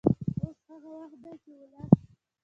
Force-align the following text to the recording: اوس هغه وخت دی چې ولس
اوس 0.39 0.57
هغه 0.71 0.89
وخت 0.99 1.17
دی 1.23 1.33
چې 1.43 1.49
ولس 1.59 1.91